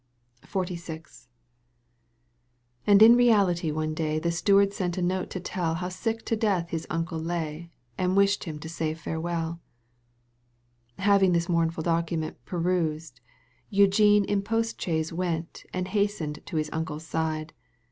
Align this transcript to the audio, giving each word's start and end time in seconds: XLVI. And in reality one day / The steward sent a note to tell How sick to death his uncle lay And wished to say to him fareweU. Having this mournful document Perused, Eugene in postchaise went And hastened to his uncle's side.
XLVI. 0.41 1.27
And 2.87 3.03
in 3.03 3.15
reality 3.15 3.69
one 3.69 3.93
day 3.93 4.17
/ 4.19 4.19
The 4.19 4.31
steward 4.31 4.73
sent 4.73 4.97
a 4.97 5.01
note 5.03 5.29
to 5.29 5.39
tell 5.39 5.75
How 5.75 5.89
sick 5.89 6.25
to 6.25 6.35
death 6.35 6.71
his 6.71 6.87
uncle 6.89 7.19
lay 7.19 7.69
And 7.99 8.17
wished 8.17 8.41
to 8.41 8.67
say 8.67 8.95
to 8.95 8.99
him 8.99 9.21
fareweU. 9.21 9.59
Having 10.97 11.33
this 11.33 11.47
mournful 11.47 11.83
document 11.83 12.43
Perused, 12.45 13.21
Eugene 13.69 14.25
in 14.25 14.41
postchaise 14.41 15.13
went 15.13 15.65
And 15.71 15.87
hastened 15.89 16.39
to 16.47 16.55
his 16.57 16.71
uncle's 16.73 17.05
side. 17.05 17.53